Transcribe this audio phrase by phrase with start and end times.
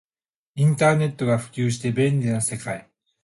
[0.55, 2.89] インターネットが普及して便利な世界